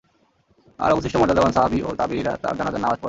[0.79, 2.99] আর অবশিষ্ট মর্যাদাবান সাহাবী ও তাবেয়ীরা তার জানাযার নামায পড়েন।